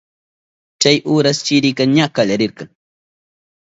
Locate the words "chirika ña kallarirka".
1.45-2.63